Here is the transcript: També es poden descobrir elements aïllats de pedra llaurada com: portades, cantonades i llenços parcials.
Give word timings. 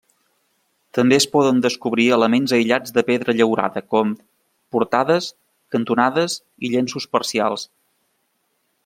També 0.97 1.17
es 1.19 1.27
poden 1.33 1.59
descobrir 1.65 2.07
elements 2.15 2.55
aïllats 2.57 2.95
de 2.95 3.03
pedra 3.11 3.35
llaurada 3.41 3.85
com: 3.97 4.15
portades, 4.77 5.29
cantonades 5.77 6.39
i 6.69 6.73
llenços 6.75 7.09
parcials. 7.17 7.69